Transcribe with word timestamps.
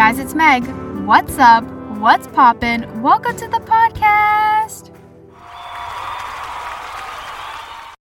guys, 0.00 0.18
it's 0.18 0.34
Meg. 0.34 0.66
What's 1.04 1.36
up? 1.36 1.62
What's 1.98 2.26
poppin'? 2.28 3.02
Welcome 3.02 3.36
to 3.36 3.46
the 3.48 3.58
podcast. 3.58 4.96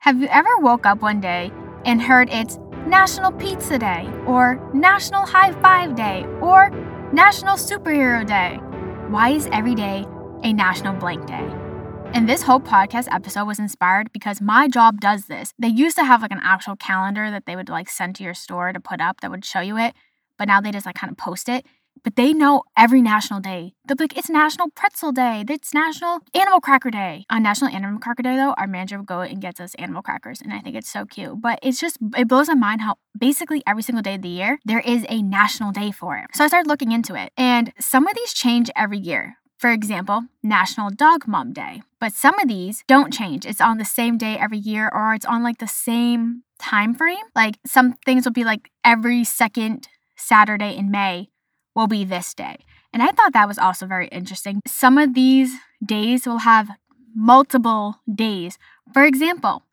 Have 0.01 0.21
you 0.21 0.27
ever 0.27 0.49
woke 0.59 0.87
up 0.87 1.03
one 1.03 1.21
day 1.21 1.53
and 1.85 2.03
heard 2.03 2.30
it's 2.30 2.59
National 2.89 3.30
Pizza 3.30 3.79
Day, 3.79 4.11
or 4.27 4.61
National 4.75 5.25
High 5.25 5.53
Five 5.62 5.95
Day, 5.95 6.27
or 6.43 6.71
National 7.12 7.54
Superhero 7.54 8.26
Day? 8.26 8.57
Why 9.08 9.29
is 9.29 9.49
every 9.53 9.76
day 9.76 10.04
a 10.43 10.53
National 10.53 10.95
Blank 10.95 11.29
Day? 11.29 11.49
And 12.13 12.29
this 12.29 12.43
whole 12.43 12.58
podcast 12.58 13.07
episode 13.13 13.45
was 13.45 13.61
inspired 13.61 14.13
because 14.13 14.40
my 14.40 14.67
job 14.67 15.00
does 15.00 15.26
this. 15.26 15.54
They 15.61 15.68
used 15.68 15.96
to 15.99 16.04
have 16.04 16.22
like 16.22 16.32
an 16.32 16.40
actual 16.43 16.75
calendar 16.75 17.31
that 17.31 17.46
they 17.46 17.54
would 17.54 17.68
like 17.68 17.89
send 17.89 18.17
to 18.17 18.25
your 18.25 18.35
store 18.35 18.72
to 18.72 18.81
put 18.81 19.00
up 19.00 19.21
that 19.21 19.31
would 19.31 19.45
show 19.45 19.61
you 19.61 19.79
it, 19.79 19.95
but 20.36 20.49
now 20.49 20.61
they 20.61 20.72
just 20.72 20.86
like 20.86 20.96
kind 20.96 21.13
of 21.13 21.17
post 21.17 21.49
it. 21.49 21.64
But 22.03 22.16
they 22.16 22.32
know 22.32 22.62
every 22.76 23.00
national 23.00 23.40
day. 23.40 23.75
They'll 23.86 23.96
be 23.96 24.04
like, 24.04 24.16
it's 24.16 24.29
National 24.29 24.68
Pretzel 24.71 25.12
Day. 25.12 25.44
It's 25.48 25.72
National 25.72 26.18
Animal 26.35 26.61
Cracker 26.61 26.90
Day. 26.90 27.25
On 27.30 27.43
National 27.43 27.71
Animal 27.71 28.00
Cracker 28.00 28.22
Day, 28.22 28.36
though, 28.36 28.54
our 28.58 28.66
manager 28.66 28.98
would 28.98 29.07
go 29.07 29.21
and 29.21 29.40
gets 29.40 29.61
us 29.61 29.75
animal 29.76 30.02
crackers, 30.02 30.43
and 30.43 30.52
I 30.52 30.61
think 30.61 30.76
it's 30.76 30.90
so 30.90 31.07
cute. 31.07 31.40
But 31.40 31.58
it's 31.62 31.80
just, 31.80 31.99
it 32.16 32.28
blows 32.28 32.48
my 32.48 32.55
mind 32.55 32.83
how 32.83 32.97
basically 33.19 33.62
every 33.66 33.83
single 33.83 34.02
day 34.02 34.16
of 34.16 34.22
the 34.22 34.28
year, 34.28 34.58
there 34.64 34.80
is 34.80 35.06
a 35.08 35.22
national 35.22 35.72
day 35.72 35.91
for 35.91 36.16
it. 36.19 36.27
So 36.34 36.44
I 36.44 36.48
started 36.48 36.69
looking 36.69 36.92
into 36.92 37.14
it, 37.14 37.33
and 37.36 37.72
some 37.78 38.06
of 38.06 38.14
these 38.14 38.34
change 38.34 38.70
every 38.77 38.98
year. 38.98 39.36
For 39.56 39.70
example, 39.70 40.24
National 40.42 40.91
Dog 40.91 41.27
Mom 41.27 41.55
Day. 41.55 41.83
But 41.98 42.12
some 42.12 42.38
of 42.38 42.48
these 42.48 42.84
don't 42.86 43.12
change. 43.12 43.47
It's 43.47 43.62
on 43.62 43.78
the 43.78 43.84
same 43.84 44.19
day 44.19 44.36
every 44.36 44.58
year 44.58 44.91
or 44.92 45.14
it's 45.14 45.24
on 45.24 45.42
like 45.42 45.56
the 45.56 45.66
same 45.66 46.42
time 46.58 46.94
frame. 46.94 47.24
Like 47.34 47.58
some 47.64 47.94
things 48.05 48.27
will 48.27 48.33
be 48.33 48.44
like 48.44 48.70
every 48.84 49.24
second 49.24 49.88
Saturday 50.16 50.76
in 50.76 50.91
May 50.91 51.30
will 51.75 51.86
be 51.86 52.05
this 52.05 52.34
day. 52.34 52.56
And 52.92 53.03
I 53.03 53.11
thought 53.11 53.33
that 53.33 53.48
was 53.48 53.58
also 53.58 53.86
very 53.86 54.08
interesting. 54.08 54.61
Some 54.67 54.98
of 54.98 55.14
these 55.14 55.55
days 55.84 56.27
will 56.27 56.39
have 56.39 56.69
multiple 57.14 58.00
days. 58.12 58.58
For 58.92 59.05
example, 59.05 59.64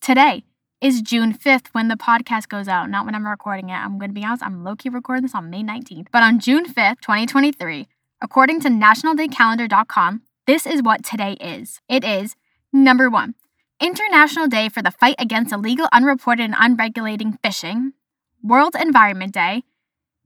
today 0.00 0.44
is 0.80 1.02
June 1.02 1.34
5th 1.34 1.66
when 1.72 1.88
the 1.88 1.96
podcast 1.96 2.48
goes 2.48 2.68
out, 2.68 2.88
not 2.88 3.04
when 3.04 3.14
I'm 3.14 3.26
recording 3.26 3.68
it. 3.68 3.74
I'm 3.74 3.98
going 3.98 4.10
to 4.10 4.14
be 4.14 4.24
honest, 4.24 4.42
I'm 4.42 4.64
low 4.64 4.76
key 4.76 4.88
recording 4.88 5.22
this 5.22 5.34
on 5.34 5.50
May 5.50 5.62
19th. 5.62 6.06
But 6.10 6.22
on 6.22 6.40
June 6.40 6.64
5th, 6.64 7.00
2023, 7.02 7.86
according 8.22 8.60
to 8.60 8.68
nationaldaycalendar.com, 8.68 10.22
this 10.46 10.66
is 10.66 10.82
what 10.82 11.04
today 11.04 11.32
is. 11.34 11.80
It 11.88 12.02
is 12.02 12.34
number 12.72 13.10
one, 13.10 13.34
International 13.78 14.46
Day 14.46 14.68
for 14.68 14.82
the 14.82 14.90
Fight 14.90 15.16
Against 15.18 15.52
Illegal, 15.52 15.88
Unreported, 15.92 16.44
and 16.44 16.54
Unregulating 16.58 17.38
Fishing, 17.42 17.92
World 18.42 18.74
Environment 18.74 19.32
Day, 19.32 19.64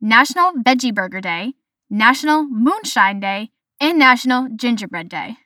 National 0.04 0.52
Veggie 0.52 0.94
Burger 0.94 1.22
Day, 1.22 1.54
National 1.88 2.42
Moonshine 2.42 3.20
Day, 3.20 3.48
and 3.80 3.98
National 3.98 4.48
Gingerbread 4.54 5.08
Day. 5.08 5.38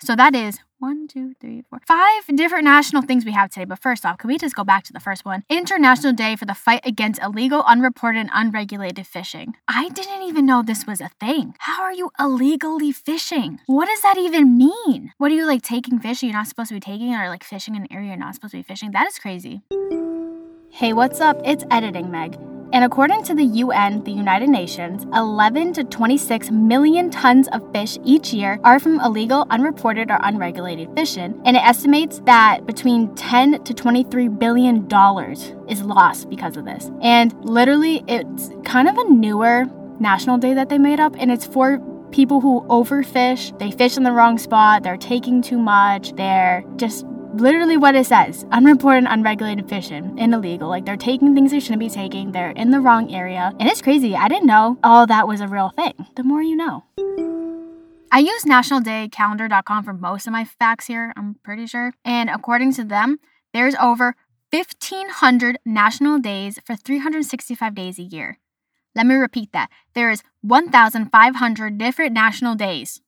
So 0.00 0.16
that 0.16 0.34
is 0.34 0.58
one, 0.78 1.06
two, 1.06 1.34
three, 1.38 1.64
four, 1.68 1.80
five 1.86 2.24
different 2.34 2.64
national 2.64 3.02
things 3.02 3.26
we 3.26 3.32
have 3.32 3.50
today. 3.50 3.66
But 3.66 3.82
first 3.82 4.06
off, 4.06 4.16
can 4.16 4.28
we 4.28 4.38
just 4.38 4.56
go 4.56 4.64
back 4.64 4.84
to 4.84 4.94
the 4.94 5.00
first 5.00 5.26
one? 5.26 5.44
International 5.50 6.14
Day 6.14 6.34
for 6.34 6.46
the 6.46 6.54
Fight 6.54 6.80
Against 6.86 7.20
Illegal, 7.22 7.62
Unreported, 7.66 8.22
and 8.22 8.30
Unregulated 8.32 9.06
Fishing. 9.06 9.52
I 9.68 9.90
didn't 9.90 10.22
even 10.22 10.46
know 10.46 10.62
this 10.62 10.86
was 10.86 11.02
a 11.02 11.10
thing. 11.20 11.54
How 11.58 11.82
are 11.82 11.92
you 11.92 12.10
illegally 12.18 12.92
fishing? 12.92 13.60
What 13.66 13.84
does 13.84 14.00
that 14.00 14.16
even 14.16 14.56
mean? 14.56 15.12
What 15.18 15.30
are 15.30 15.34
you 15.34 15.44
like 15.44 15.60
taking 15.60 15.98
fish 15.98 16.22
you're 16.22 16.32
not 16.32 16.46
supposed 16.46 16.68
to 16.68 16.74
be 16.74 16.80
taking, 16.80 17.14
or 17.14 17.28
like 17.28 17.44
fishing 17.44 17.74
in 17.74 17.82
an 17.82 17.92
area 17.92 18.08
you're 18.08 18.16
not 18.16 18.34
supposed 18.34 18.52
to 18.52 18.58
be 18.58 18.62
fishing? 18.62 18.92
That 18.92 19.08
is 19.08 19.18
crazy. 19.18 19.60
Hey, 20.70 20.94
what's 20.94 21.20
up? 21.20 21.38
It's 21.44 21.64
Editing 21.70 22.10
Meg. 22.10 22.38
And 22.72 22.84
according 22.84 23.22
to 23.24 23.34
the 23.34 23.44
UN, 23.44 24.02
the 24.04 24.12
United 24.12 24.48
Nations, 24.48 25.04
11 25.14 25.72
to 25.74 25.84
26 25.84 26.50
million 26.50 27.10
tons 27.10 27.48
of 27.48 27.62
fish 27.72 27.98
each 28.04 28.32
year 28.32 28.58
are 28.64 28.78
from 28.78 29.00
illegal, 29.00 29.46
unreported, 29.50 30.10
or 30.10 30.18
unregulated 30.22 30.92
fishing. 30.94 31.40
And 31.44 31.56
it 31.56 31.62
estimates 31.62 32.20
that 32.26 32.66
between 32.66 33.14
10 33.14 33.64
to 33.64 33.74
23 33.74 34.28
billion 34.28 34.88
dollars 34.88 35.54
is 35.68 35.82
lost 35.82 36.28
because 36.28 36.56
of 36.56 36.64
this. 36.64 36.90
And 37.00 37.34
literally, 37.44 38.04
it's 38.08 38.50
kind 38.64 38.88
of 38.88 38.98
a 38.98 39.04
newer 39.04 39.66
national 39.98 40.38
day 40.38 40.54
that 40.54 40.68
they 40.68 40.78
made 40.78 41.00
up, 41.00 41.14
and 41.18 41.30
it's 41.30 41.46
for 41.46 41.80
people 42.10 42.40
who 42.40 42.62
overfish, 42.68 43.56
they 43.58 43.70
fish 43.70 43.96
in 43.96 44.02
the 44.02 44.12
wrong 44.12 44.38
spot, 44.38 44.82
they're 44.82 44.96
taking 44.96 45.42
too 45.42 45.58
much, 45.58 46.12
they're 46.16 46.64
just 46.76 47.04
literally 47.40 47.76
what 47.76 47.94
it 47.94 48.06
says 48.06 48.44
unreported 48.52 49.04
unregulated 49.08 49.68
fishing 49.68 50.14
and 50.18 50.34
illegal 50.34 50.68
like 50.68 50.84
they're 50.84 50.96
taking 50.96 51.34
things 51.34 51.50
they 51.50 51.60
shouldn't 51.60 51.80
be 51.80 51.88
taking 51.88 52.32
they're 52.32 52.50
in 52.50 52.70
the 52.70 52.80
wrong 52.80 53.12
area 53.14 53.52
and 53.60 53.68
it's 53.68 53.82
crazy 53.82 54.16
i 54.16 54.28
didn't 54.28 54.46
know 54.46 54.78
all 54.82 55.06
that 55.06 55.28
was 55.28 55.40
a 55.40 55.48
real 55.48 55.70
thing 55.70 55.94
the 56.16 56.22
more 56.22 56.42
you 56.42 56.56
know 56.56 56.84
I 58.12 58.20
use 58.20 58.44
nationaldaycalendar.com 58.44 59.84
for 59.84 59.92
most 59.92 60.26
of 60.26 60.32
my 60.32 60.44
facts 60.44 60.86
here, 60.86 61.12
I'm 61.16 61.34
pretty 61.42 61.66
sure. 61.66 61.92
And 62.04 62.30
according 62.30 62.72
to 62.74 62.84
them, 62.84 63.18
there's 63.52 63.74
over 63.74 64.14
1,500 64.50 65.58
national 65.66 66.18
days 66.20 66.58
for 66.64 66.76
365 66.76 67.74
days 67.74 67.98
a 67.98 68.02
year. 68.02 68.38
Let 68.94 69.06
me 69.06 69.16
repeat 69.16 69.52
that. 69.52 69.68
There 69.94 70.10
is 70.10 70.22
1,500 70.40 71.78
different 71.78 72.12
national 72.12 72.54
days, 72.54 73.00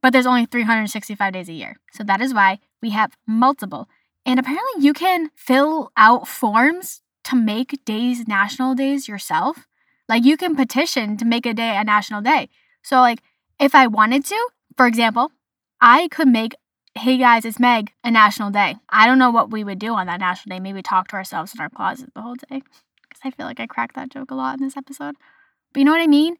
but 0.00 0.12
there's 0.12 0.26
only 0.26 0.46
365 0.46 1.32
days 1.32 1.48
a 1.48 1.52
year. 1.52 1.76
So 1.92 2.04
that 2.04 2.22
is 2.22 2.32
why 2.32 2.60
we 2.82 2.90
have 2.90 3.16
multiple. 3.26 3.88
And 4.26 4.38
apparently, 4.38 4.84
you 4.84 4.92
can 4.92 5.30
fill 5.34 5.90
out 5.96 6.28
forms 6.28 7.00
to 7.24 7.36
make 7.36 7.84
days 7.84 8.26
national 8.28 8.74
days 8.74 9.08
yourself. 9.08 9.66
Like, 10.08 10.24
you 10.24 10.36
can 10.36 10.56
petition 10.56 11.16
to 11.16 11.24
make 11.24 11.46
a 11.46 11.54
day 11.54 11.76
a 11.76 11.84
national 11.84 12.20
day. 12.20 12.48
So, 12.82 12.96
like, 12.96 13.22
if 13.58 13.74
I 13.74 13.86
wanted 13.86 14.24
to, 14.26 14.48
for 14.76 14.86
example, 14.86 15.32
I 15.80 16.08
could 16.08 16.28
make, 16.28 16.54
hey 16.94 17.16
guys, 17.16 17.44
it's 17.44 17.58
Meg, 17.58 17.92
a 18.04 18.10
national 18.10 18.50
day. 18.50 18.76
I 18.88 19.06
don't 19.06 19.18
know 19.18 19.30
what 19.30 19.50
we 19.50 19.64
would 19.64 19.78
do 19.78 19.94
on 19.94 20.06
that 20.06 20.20
national 20.20 20.56
day. 20.56 20.60
Maybe 20.60 20.82
talk 20.82 21.08
to 21.08 21.16
ourselves 21.16 21.54
in 21.54 21.60
our 21.60 21.70
closet 21.70 22.12
the 22.14 22.22
whole 22.22 22.34
day. 22.34 22.62
Because 23.08 23.20
I 23.24 23.30
feel 23.30 23.46
like 23.46 23.60
I 23.60 23.66
cracked 23.66 23.94
that 23.94 24.10
joke 24.10 24.30
a 24.30 24.34
lot 24.34 24.58
in 24.58 24.64
this 24.64 24.76
episode. 24.76 25.14
But 25.72 25.80
you 25.80 25.84
know 25.84 25.92
what 25.92 26.00
I 26.00 26.06
mean? 26.06 26.36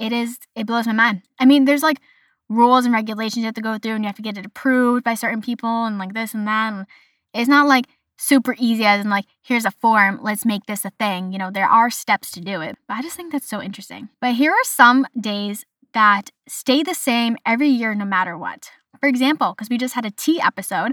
It 0.00 0.12
is, 0.12 0.38
it 0.56 0.66
blows 0.66 0.86
my 0.86 0.92
mind. 0.92 1.22
I 1.38 1.44
mean, 1.44 1.64
there's 1.64 1.82
like 1.82 2.00
rules 2.48 2.84
and 2.84 2.94
regulations 2.94 3.38
you 3.38 3.46
have 3.46 3.54
to 3.54 3.60
go 3.60 3.78
through 3.78 3.94
and 3.94 4.04
you 4.04 4.08
have 4.08 4.16
to 4.16 4.22
get 4.22 4.38
it 4.38 4.46
approved 4.46 5.04
by 5.04 5.14
certain 5.14 5.40
people 5.40 5.84
and 5.84 5.98
like 5.98 6.14
this 6.14 6.34
and 6.34 6.46
that. 6.46 6.72
And 6.72 6.86
it's 7.32 7.48
not 7.48 7.66
like 7.66 7.86
super 8.18 8.54
easy 8.58 8.84
as 8.84 9.00
in 9.00 9.10
like, 9.10 9.26
here's 9.42 9.64
a 9.64 9.70
form, 9.70 10.20
let's 10.22 10.44
make 10.44 10.66
this 10.66 10.84
a 10.84 10.90
thing. 10.90 11.32
You 11.32 11.38
know, 11.38 11.50
there 11.50 11.68
are 11.68 11.90
steps 11.90 12.30
to 12.32 12.40
do 12.40 12.60
it. 12.60 12.76
But 12.86 12.94
I 12.94 13.02
just 13.02 13.16
think 13.16 13.32
that's 13.32 13.48
so 13.48 13.62
interesting. 13.62 14.08
But 14.20 14.34
here 14.34 14.52
are 14.52 14.64
some 14.64 15.06
days 15.18 15.64
that 15.94 16.30
stay 16.48 16.82
the 16.82 16.94
same 16.94 17.36
every 17.46 17.68
year 17.68 17.94
no 17.94 18.04
matter 18.04 18.36
what. 18.36 18.70
For 19.00 19.08
example, 19.08 19.52
because 19.52 19.70
we 19.70 19.78
just 19.78 19.94
had 19.94 20.04
a 20.04 20.10
tea 20.10 20.40
episode, 20.40 20.92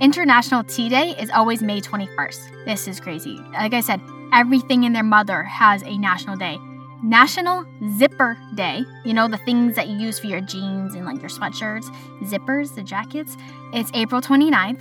International 0.00 0.64
Tea 0.64 0.88
Day 0.88 1.10
is 1.18 1.30
always 1.30 1.62
May 1.62 1.80
21st. 1.80 2.64
This 2.64 2.88
is 2.88 3.00
crazy. 3.00 3.36
Like 3.52 3.74
I 3.74 3.80
said, 3.80 4.00
everything 4.32 4.84
in 4.84 4.92
their 4.92 5.02
mother 5.02 5.42
has 5.42 5.82
a 5.82 5.98
national 5.98 6.36
day. 6.36 6.58
National 7.02 7.64
Zipper 7.98 8.38
Day. 8.54 8.84
You 9.04 9.12
know, 9.12 9.28
the 9.28 9.38
things 9.38 9.74
that 9.74 9.88
you 9.88 9.96
use 9.98 10.18
for 10.18 10.28
your 10.28 10.40
jeans 10.40 10.94
and 10.94 11.04
like 11.04 11.20
your 11.20 11.30
sweatshirts, 11.30 11.92
zippers, 12.24 12.74
the 12.74 12.82
jackets. 12.82 13.36
It's 13.72 13.90
April 13.94 14.20
29th. 14.20 14.80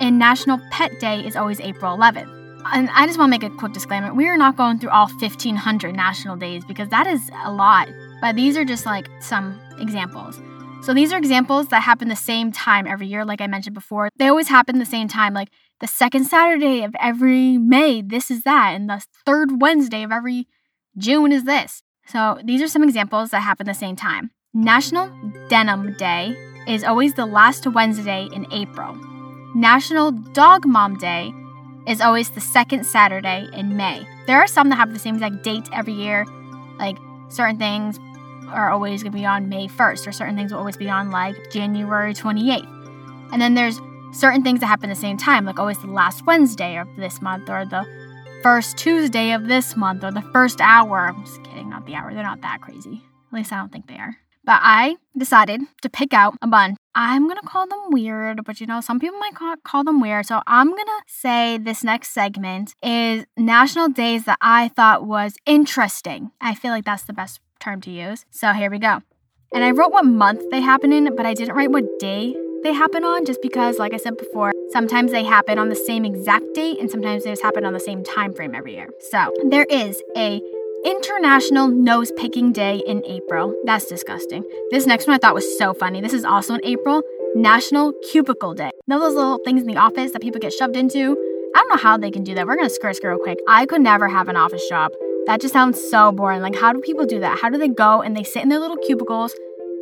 And 0.00 0.18
National 0.18 0.60
Pet 0.70 0.98
Day 1.00 1.20
is 1.26 1.36
always 1.36 1.60
April 1.60 1.96
11th. 1.96 2.34
And 2.72 2.88
I 2.90 3.06
just 3.06 3.18
want 3.18 3.32
to 3.32 3.38
make 3.38 3.42
a 3.42 3.54
quick 3.56 3.72
disclaimer. 3.72 4.14
We 4.14 4.28
are 4.28 4.36
not 4.36 4.56
going 4.56 4.78
through 4.78 4.90
all 4.90 5.08
1,500 5.08 5.94
national 5.94 6.36
days 6.36 6.64
because 6.64 6.88
that 6.88 7.06
is 7.06 7.30
a 7.44 7.52
lot. 7.52 7.88
But 8.20 8.36
these 8.36 8.56
are 8.56 8.64
just 8.64 8.86
like 8.86 9.08
some 9.20 9.60
examples. 9.78 10.40
So 10.82 10.94
these 10.94 11.12
are 11.12 11.18
examples 11.18 11.68
that 11.68 11.82
happen 11.82 12.08
the 12.08 12.16
same 12.16 12.52
time 12.52 12.86
every 12.86 13.08
year, 13.08 13.24
like 13.24 13.40
I 13.40 13.46
mentioned 13.46 13.74
before. 13.74 14.08
They 14.16 14.28
always 14.28 14.48
happen 14.48 14.78
the 14.78 14.86
same 14.86 15.08
time, 15.08 15.34
like 15.34 15.48
the 15.80 15.86
second 15.86 16.24
Saturday 16.24 16.82
of 16.82 16.94
every 17.00 17.58
May, 17.58 18.00
this 18.00 18.30
is 18.30 18.42
that, 18.42 18.74
and 18.74 18.88
the 18.88 19.04
third 19.26 19.60
Wednesday 19.60 20.02
of 20.02 20.12
every 20.12 20.46
June 20.98 21.30
is 21.30 21.44
this. 21.44 21.82
So 22.06 22.38
these 22.42 22.60
are 22.60 22.68
some 22.68 22.82
examples 22.82 23.30
that 23.30 23.40
happen 23.40 23.66
the 23.66 23.74
same 23.74 23.94
time. 23.94 24.30
National 24.52 25.10
Denim 25.48 25.94
Day 25.96 26.36
is 26.66 26.82
always 26.82 27.14
the 27.14 27.26
last 27.26 27.66
Wednesday 27.66 28.28
in 28.32 28.46
April. 28.52 28.94
National 29.54 30.10
Dog 30.10 30.66
Mom 30.66 30.98
Day 30.98 31.32
is 31.86 32.00
always 32.00 32.30
the 32.30 32.40
second 32.40 32.84
Saturday 32.84 33.48
in 33.52 33.76
May. 33.76 34.06
There 34.26 34.38
are 34.38 34.46
some 34.46 34.68
that 34.70 34.76
have 34.76 34.92
the 34.92 34.98
same 34.98 35.14
exact 35.14 35.42
date 35.42 35.68
every 35.72 35.94
year, 35.94 36.26
like 36.78 36.98
certain 37.28 37.58
things 37.58 37.98
are 38.48 38.70
always 38.70 39.02
going 39.02 39.12
to 39.12 39.18
be 39.18 39.24
on 39.24 39.48
May 39.48 39.68
1st, 39.68 40.06
or 40.06 40.12
certain 40.12 40.36
things 40.36 40.52
will 40.52 40.58
always 40.58 40.76
be 40.76 40.90
on 40.90 41.10
like 41.10 41.36
January 41.52 42.12
28th. 42.12 42.66
And 43.32 43.40
then 43.40 43.54
there's 43.54 43.80
certain 44.12 44.42
things 44.42 44.60
that 44.60 44.66
happen 44.66 44.88
the 44.90 44.96
same 44.96 45.16
time, 45.16 45.44
like 45.44 45.58
always 45.58 45.78
the 45.78 45.86
last 45.86 46.26
Wednesday 46.26 46.76
of 46.76 46.88
this 46.96 47.22
month, 47.22 47.48
or 47.48 47.64
the 47.64 47.86
first 48.42 48.76
Tuesday 48.76 49.32
of 49.32 49.48
this 49.48 49.76
month, 49.76 50.04
or 50.04 50.10
the 50.10 50.22
first 50.32 50.60
hour. 50.60 51.08
I'm 51.08 51.24
just 51.24 51.42
kidding, 51.44 51.70
not 51.70 51.86
the 51.86 51.94
hour. 51.94 52.12
They're 52.12 52.22
not 52.22 52.40
that 52.42 52.60
crazy. 52.60 53.02
At 53.32 53.36
least 53.36 53.52
I 53.52 53.58
don't 53.58 53.72
think 53.72 53.88
they 53.88 53.96
are. 53.96 54.16
But 54.44 54.60
I 54.62 54.96
decided 55.16 55.60
to 55.82 55.90
pick 55.90 56.14
out 56.14 56.36
a 56.40 56.46
bunch. 56.46 56.78
I'm 56.94 57.28
gonna 57.28 57.42
call 57.42 57.66
them 57.66 57.90
weird, 57.90 58.44
but 58.44 58.60
you 58.60 58.66
know, 58.66 58.80
some 58.80 58.98
people 58.98 59.18
might 59.18 59.34
call, 59.34 59.54
call 59.62 59.84
them 59.84 60.00
weird. 60.00 60.26
So 60.26 60.40
I'm 60.46 60.70
gonna 60.70 61.02
say 61.06 61.58
this 61.58 61.84
next 61.84 62.10
segment 62.10 62.74
is 62.82 63.26
national 63.36 63.90
days 63.90 64.24
that 64.24 64.38
I 64.40 64.68
thought 64.68 65.06
was 65.06 65.36
interesting. 65.44 66.30
I 66.40 66.54
feel 66.54 66.70
like 66.70 66.84
that's 66.84 67.04
the 67.04 67.12
best 67.12 67.40
term 67.60 67.80
to 67.82 67.90
use. 67.90 68.24
So 68.30 68.52
here 68.52 68.70
we 68.70 68.78
go. 68.78 69.02
And 69.52 69.64
I 69.64 69.70
wrote 69.70 69.92
what 69.92 70.04
month 70.04 70.42
they 70.50 70.60
happen 70.60 70.92
in, 70.92 71.14
but 71.14 71.26
I 71.26 71.34
didn't 71.34 71.54
write 71.54 71.70
what 71.70 71.98
day 71.98 72.34
they 72.62 72.72
happen 72.72 73.04
on 73.04 73.24
just 73.24 73.40
because 73.42 73.78
like 73.78 73.94
I 73.94 73.96
said 73.96 74.16
before, 74.16 74.52
sometimes 74.72 75.12
they 75.12 75.24
happen 75.24 75.58
on 75.58 75.68
the 75.68 75.76
same 75.76 76.04
exact 76.04 76.44
date 76.54 76.78
and 76.80 76.90
sometimes 76.90 77.24
they 77.24 77.30
just 77.30 77.42
happen 77.42 77.64
on 77.64 77.72
the 77.72 77.80
same 77.80 78.02
time 78.02 78.32
frame 78.32 78.54
every 78.54 78.74
year. 78.74 78.88
So, 79.10 79.32
there 79.48 79.64
is 79.64 80.02
a 80.16 80.42
International 80.84 81.68
Nose 81.68 82.12
Picking 82.16 82.52
Day 82.52 82.82
in 82.86 83.04
April. 83.04 83.54
That's 83.64 83.86
disgusting. 83.86 84.44
This 84.70 84.86
next 84.86 85.06
one 85.06 85.14
I 85.14 85.18
thought 85.18 85.34
was 85.34 85.58
so 85.58 85.74
funny. 85.74 86.00
This 86.00 86.12
is 86.12 86.24
also 86.24 86.54
in 86.54 86.64
April. 86.64 87.02
National 87.34 87.92
Cubicle 88.10 88.54
Day. 88.54 88.70
Know 88.86 88.98
those 88.98 89.14
little 89.14 89.38
things 89.44 89.60
in 89.60 89.66
the 89.68 89.76
office 89.76 90.12
that 90.12 90.22
people 90.22 90.40
get 90.40 90.52
shoved 90.52 90.76
into? 90.76 91.16
I 91.54 91.60
don't 91.60 91.68
know 91.68 91.76
how 91.76 91.96
they 91.98 92.10
can 92.10 92.24
do 92.24 92.34
that. 92.34 92.46
We're 92.46 92.56
gonna 92.56 92.70
skirt 92.70 92.98
real 93.02 93.18
quick. 93.18 93.38
I 93.48 93.66
could 93.66 93.80
never 93.80 94.08
have 94.08 94.28
an 94.28 94.36
office 94.36 94.66
job. 94.68 94.92
That 95.26 95.40
just 95.40 95.52
sounds 95.52 95.78
so 95.90 96.10
boring. 96.10 96.40
Like, 96.40 96.56
how 96.56 96.72
do 96.72 96.80
people 96.80 97.04
do 97.04 97.20
that? 97.20 97.38
How 97.38 97.50
do 97.50 97.58
they 97.58 97.68
go 97.68 98.00
and 98.00 98.16
they 98.16 98.24
sit 98.24 98.42
in 98.42 98.48
their 98.48 98.58
little 98.58 98.78
cubicles 98.78 99.34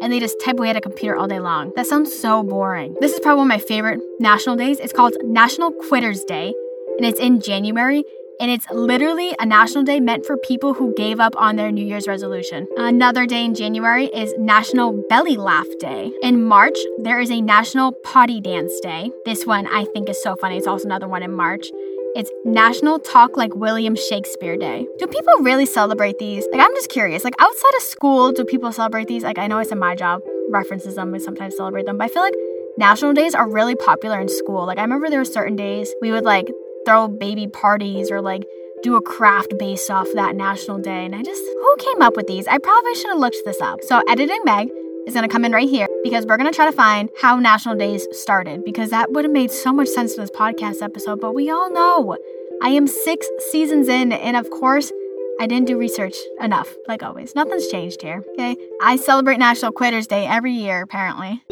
and 0.03 0.13
they 0.13 0.21
just 0.21 0.41
type 0.45 0.59
away 0.59 0.71
at 0.71 0.77
a 0.77 0.81
computer 0.81 1.17
all 1.17 1.29
day 1.29 1.41
long? 1.41 1.73
That 1.77 1.87
sounds 1.87 2.17
so 2.17 2.43
boring. 2.43 2.97
This 3.01 3.13
is 3.13 3.21
probably 3.21 3.39
one 3.39 3.51
of 3.51 3.61
my 3.61 3.67
favorite 3.67 4.01
national 4.19 4.57
days. 4.57 4.79
It's 4.81 4.93
called 4.93 5.15
National 5.23 5.73
Quitters 5.73 6.25
Day, 6.25 6.55
and 6.97 7.07
it's 7.07 7.21
in 7.21 7.41
January. 7.41 8.05
And 8.39 8.51
it's 8.51 8.67
literally 8.71 9.35
a 9.39 9.47
national 9.47 9.85
day 9.85 9.99
meant 9.99 10.27
for 10.27 10.37
people 10.37 10.75
who 10.75 10.93
gave 10.95 11.21
up 11.21 11.35
on 11.39 11.57
their 11.57 11.73
New 11.73 11.87
Year's 11.87 12.07
resolution. 12.07 12.69
Another 12.77 13.25
day 13.25 13.43
in 13.43 13.55
January 13.55 14.07
is 14.09 14.35
National 14.37 14.93
Belly 15.09 15.39
Laugh 15.39 15.67
Day. 15.79 16.13
In 16.23 16.45
March, 16.45 16.77
there 16.99 17.19
is 17.19 17.31
a 17.31 17.41
National 17.41 17.93
Potty 17.93 18.43
Dance 18.43 18.79
Day. 18.81 19.11
This 19.25 19.47
one 19.47 19.67
I 19.67 19.87
think 19.87 20.11
is 20.11 20.23
so 20.23 20.37
funny. 20.37 20.59
It's 20.59 20.67
also 20.67 20.85
another 20.85 21.09
one 21.09 21.23
in 21.23 21.33
March. 21.33 21.71
It's 22.17 22.31
National 22.47 22.99
Talk 22.99 23.37
Like 23.37 23.55
William 23.55 23.95
Shakespeare 23.95 24.57
Day. 24.57 24.89
Do 24.99 25.07
people 25.07 25.35
really 25.41 25.67
celebrate 25.67 26.19
these? 26.19 26.47
Like, 26.51 26.63
I'm 26.63 26.75
just 26.75 26.89
curious. 26.89 27.25
Like, 27.25 27.35
outside 27.39 27.73
of 27.77 27.83
school, 27.83 28.33
do 28.33 28.43
people 28.43 28.73
celebrate 28.73 29.07
these? 29.07 29.23
Like, 29.23 29.37
I 29.37 29.47
know 29.47 29.59
it's 29.59 29.71
in 29.71 29.79
my 29.79 29.95
job, 29.95 30.23
references 30.49 30.95
them, 30.95 31.13
we 31.13 31.19
sometimes 31.19 31.59
celebrate 31.59 31.85
them, 31.85 31.99
but 31.99 32.05
I 32.05 32.09
feel 32.09 32.23
like 32.23 32.33
national 32.79 33.13
days 33.13 33.35
are 33.35 33.47
really 33.47 33.75
popular 33.75 34.19
in 34.19 34.31
school. 34.31 34.65
Like, 34.65 34.79
I 34.79 34.81
remember 34.81 35.11
there 35.11 35.19
were 35.19 35.27
certain 35.27 35.57
days 35.57 35.95
we 36.01 36.11
would 36.11 36.25
like 36.25 36.51
throw 36.87 37.07
baby 37.07 37.49
parties 37.49 38.11
or 38.11 38.23
like 38.23 38.47
do 38.83 38.97
a 38.97 39.03
craft 39.03 39.53
based 39.59 39.91
off 39.91 40.09
that 40.15 40.35
national 40.35 40.79
day. 40.79 41.05
And 41.05 41.15
I 41.15 41.23
just, 41.23 41.45
who 41.45 41.77
came 41.77 42.01
up 42.01 42.17
with 42.17 42.29
these? 42.29 42.49
I 42.49 42.57
probably 42.57 42.95
should 42.95 43.11
have 43.11 43.19
looked 43.19 43.45
this 43.45 43.61
up. 43.61 43.85
So, 43.85 44.03
Editing 44.09 44.41
Meg 44.47 44.71
is 45.07 45.12
to 45.12 45.29
come 45.29 45.45
in 45.45 45.53
right 45.53 45.69
here 45.69 45.87
because 46.06 46.25
we're 46.25 46.37
going 46.37 46.49
to 46.49 46.55
try 46.55 46.67
to 46.67 46.76
find 46.76 47.11
how 47.20 47.37
National 47.37 47.75
Days 47.75 48.06
started 48.12 48.64
because 48.64 48.91
that 48.91 49.11
would 49.11 49.25
have 49.25 49.32
made 49.32 49.50
so 49.50 49.73
much 49.73 49.88
sense 49.88 50.14
to 50.14 50.20
this 50.20 50.31
podcast 50.31 50.81
episode. 50.81 51.20
But 51.20 51.35
we 51.35 51.50
all 51.50 51.69
know 51.69 52.17
I 52.62 52.69
am 52.69 52.87
six 52.87 53.26
seasons 53.50 53.88
in, 53.88 54.12
and 54.12 54.37
of 54.37 54.49
course, 54.50 54.93
I 55.41 55.49
didn't 55.49 55.67
do 55.67 55.76
research 55.76 56.14
enough, 56.41 56.73
like 56.87 57.03
always. 57.03 57.35
Nothing's 57.35 57.67
changed 57.67 58.03
here, 58.03 58.23
okay? 58.35 58.56
I 58.81 58.94
celebrate 58.97 59.38
National 59.38 59.73
Quitters 59.73 60.06
Day 60.06 60.26
every 60.26 60.53
year, 60.53 60.81
apparently. 60.81 61.43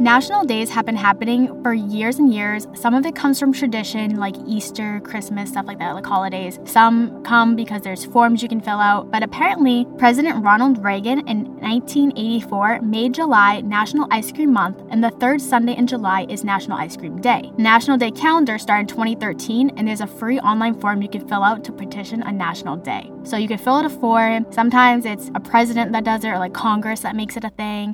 National 0.00 0.42
days 0.42 0.70
have 0.70 0.86
been 0.86 0.96
happening 0.96 1.62
for 1.62 1.74
years 1.74 2.18
and 2.18 2.32
years. 2.32 2.66
Some 2.74 2.94
of 2.94 3.06
it 3.06 3.14
comes 3.14 3.38
from 3.38 3.52
tradition, 3.52 4.16
like 4.16 4.34
Easter, 4.46 5.00
Christmas, 5.00 5.50
stuff 5.50 5.66
like 5.66 5.78
that, 5.78 5.94
like 5.94 6.06
holidays. 6.06 6.58
Some 6.64 7.22
come 7.22 7.54
because 7.54 7.82
there's 7.82 8.04
forms 8.04 8.42
you 8.42 8.48
can 8.48 8.60
fill 8.60 8.80
out. 8.80 9.10
But 9.10 9.22
apparently, 9.22 9.86
President 9.98 10.42
Ronald 10.42 10.82
Reagan 10.82 11.20
in 11.28 11.44
1984 11.60 12.80
made 12.80 13.14
July 13.14 13.60
National 13.60 14.08
Ice 14.10 14.32
Cream 14.32 14.52
Month, 14.52 14.82
and 14.90 15.04
the 15.04 15.10
third 15.10 15.40
Sunday 15.40 15.76
in 15.76 15.86
July 15.86 16.26
is 16.28 16.42
National 16.42 16.78
Ice 16.78 16.96
Cream 16.96 17.20
Day. 17.20 17.52
National 17.56 17.96
Day 17.96 18.10
calendar 18.10 18.58
started 18.58 18.90
in 18.90 18.96
2013, 18.96 19.70
and 19.76 19.86
there's 19.86 20.00
a 20.00 20.06
free 20.06 20.40
online 20.40 20.80
form 20.80 21.02
you 21.02 21.08
can 21.08 21.28
fill 21.28 21.44
out 21.44 21.62
to 21.64 21.72
petition 21.72 22.22
a 22.22 22.32
national 22.32 22.76
day. 22.76 23.10
So 23.24 23.36
you 23.36 23.46
can 23.46 23.58
fill 23.58 23.74
out 23.74 23.84
a 23.84 23.90
form. 23.90 24.46
Sometimes 24.50 25.04
it's 25.04 25.30
a 25.34 25.40
president 25.40 25.92
that 25.92 26.02
does 26.02 26.24
it, 26.24 26.28
or 26.28 26.38
like 26.38 26.54
Congress 26.54 27.00
that 27.00 27.14
makes 27.14 27.36
it 27.36 27.44
a 27.44 27.50
thing. 27.50 27.92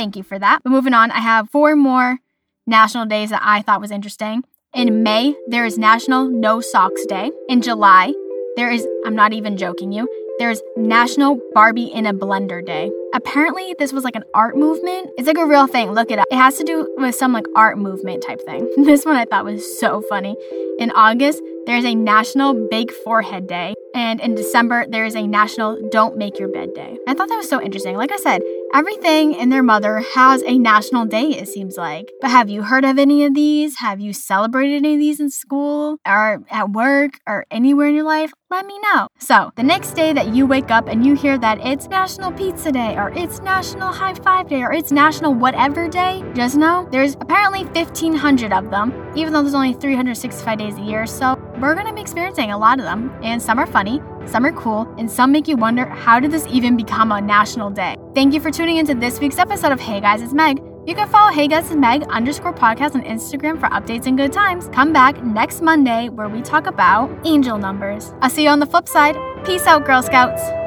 Thank 0.00 0.16
you 0.16 0.22
for 0.22 0.38
that. 0.38 0.62
But 0.64 0.70
moving 0.70 0.94
on, 0.94 1.10
I 1.10 1.18
have 1.18 1.50
four 1.50 1.76
more 1.76 2.20
national 2.66 3.04
days 3.04 3.28
that 3.28 3.42
I 3.44 3.60
thought 3.60 3.82
was 3.82 3.90
interesting. 3.90 4.44
In 4.72 5.02
May, 5.02 5.34
there 5.46 5.66
is 5.66 5.76
National 5.76 6.26
No 6.26 6.62
Socks 6.62 7.04
Day. 7.04 7.30
In 7.50 7.60
July, 7.60 8.14
there 8.56 8.70
is, 8.70 8.88
I'm 9.04 9.14
not 9.14 9.34
even 9.34 9.58
joking 9.58 9.92
you, 9.92 10.08
there's 10.38 10.62
National 10.74 11.38
Barbie 11.52 11.92
in 11.92 12.06
a 12.06 12.14
Blender 12.14 12.64
Day. 12.64 12.90
Apparently, 13.12 13.74
this 13.78 13.92
was 13.92 14.04
like 14.04 14.16
an 14.16 14.24
art 14.34 14.56
movement. 14.56 15.10
It's 15.18 15.26
like 15.26 15.36
a 15.36 15.44
real 15.44 15.66
thing. 15.66 15.92
Look 15.92 16.10
it 16.10 16.18
up. 16.18 16.24
It 16.30 16.36
has 16.36 16.56
to 16.56 16.64
do 16.64 16.88
with 16.96 17.14
some 17.14 17.34
like 17.34 17.44
art 17.54 17.76
movement 17.76 18.24
type 18.26 18.40
thing. 18.40 18.72
This 18.78 19.04
one 19.04 19.16
I 19.16 19.26
thought 19.26 19.44
was 19.44 19.78
so 19.78 20.00
funny. 20.00 20.34
In 20.78 20.90
August, 20.92 21.42
there's 21.66 21.84
a 21.84 21.94
National 21.94 22.68
Big 22.70 22.90
Forehead 22.90 23.48
Day. 23.48 23.74
And 23.94 24.18
in 24.20 24.34
December, 24.34 24.86
there 24.88 25.04
is 25.04 25.14
a 25.14 25.26
National 25.26 25.78
Don't 25.90 26.16
Make 26.16 26.38
Your 26.38 26.48
Bed 26.48 26.72
Day. 26.74 26.96
I 27.06 27.12
thought 27.12 27.28
that 27.28 27.36
was 27.36 27.48
so 27.50 27.60
interesting. 27.60 27.96
Like 27.96 28.10
I 28.10 28.16
said, 28.16 28.40
everything 28.72 29.34
in 29.34 29.48
their 29.48 29.62
mother 29.62 30.02
has 30.14 30.42
a 30.44 30.58
national 30.58 31.04
day, 31.04 31.30
it 31.30 31.48
seems 31.48 31.76
like. 31.76 32.10
But 32.20 32.30
have 32.30 32.48
you 32.48 32.62
heard 32.62 32.84
of 32.84 32.98
any 32.98 33.24
of 33.24 33.34
these? 33.34 33.78
Have 33.78 34.00
you 34.00 34.12
celebrated 34.12 34.76
any 34.76 34.94
of 34.94 35.00
these 35.00 35.20
in 35.20 35.30
school 35.30 35.98
or 36.06 36.42
at 36.50 36.70
work 36.70 37.18
or 37.26 37.46
anywhere 37.50 37.88
in 37.88 37.94
your 37.94 38.04
life? 38.04 38.32
Let 38.50 38.66
me 38.66 38.80
know. 38.80 39.06
So, 39.18 39.52
the 39.54 39.62
next 39.62 39.92
day 39.92 40.12
that 40.12 40.34
you 40.34 40.44
wake 40.44 40.72
up 40.72 40.88
and 40.88 41.06
you 41.06 41.14
hear 41.14 41.38
that 41.38 41.64
it's 41.64 41.88
National 41.88 42.32
Pizza 42.32 42.72
Day 42.72 42.96
or 42.96 43.10
it's 43.10 43.40
National 43.40 43.92
High 43.92 44.14
Five 44.14 44.48
Day 44.48 44.62
or 44.62 44.72
it's 44.72 44.90
National 44.90 45.32
Whatever 45.32 45.88
Day, 45.88 46.24
just 46.34 46.56
know 46.56 46.88
there's 46.90 47.14
apparently 47.20 47.64
1,500 47.64 48.52
of 48.52 48.70
them, 48.70 49.12
even 49.14 49.32
though 49.32 49.42
there's 49.42 49.54
only 49.54 49.74
365 49.74 50.58
days 50.58 50.76
a 50.78 50.82
year. 50.82 51.06
So, 51.06 51.36
we're 51.60 51.74
going 51.74 51.86
to 51.86 51.94
be 51.94 52.00
experiencing 52.00 52.50
a 52.50 52.58
lot 52.58 52.80
of 52.80 52.84
them, 52.84 53.16
and 53.22 53.40
some 53.40 53.58
are 53.58 53.66
funny, 53.66 54.00
some 54.26 54.44
are 54.44 54.52
cool, 54.52 54.92
and 54.98 55.10
some 55.10 55.32
make 55.32 55.48
you 55.48 55.56
wonder 55.56 55.86
how 55.86 56.20
did 56.20 56.30
this 56.30 56.46
even 56.48 56.76
become 56.76 57.12
a 57.12 57.20
national 57.20 57.70
day? 57.70 57.96
Thank 58.14 58.34
you 58.34 58.40
for 58.40 58.50
tuning 58.50 58.76
into 58.76 58.94
this 58.94 59.20
week's 59.20 59.38
episode 59.38 59.72
of 59.72 59.80
Hey 59.80 60.00
Guys, 60.00 60.22
it's 60.22 60.32
Meg. 60.32 60.62
You 60.86 60.94
can 60.94 61.08
follow 61.08 61.30
Hey 61.30 61.48
Guys, 61.48 61.66
it's 61.66 61.74
Meg 61.74 62.02
underscore 62.04 62.54
podcast 62.54 62.94
on 62.94 63.02
Instagram 63.02 63.58
for 63.58 63.68
updates 63.68 64.06
and 64.06 64.16
good 64.16 64.32
times. 64.32 64.68
Come 64.68 64.92
back 64.92 65.22
next 65.22 65.62
Monday 65.62 66.08
where 66.08 66.28
we 66.28 66.42
talk 66.42 66.66
about 66.66 67.10
angel 67.24 67.58
numbers. 67.58 68.12
I'll 68.20 68.30
see 68.30 68.44
you 68.44 68.50
on 68.50 68.60
the 68.60 68.66
flip 68.66 68.88
side. 68.88 69.16
Peace 69.44 69.66
out, 69.66 69.84
Girl 69.86 70.02
Scouts. 70.02 70.59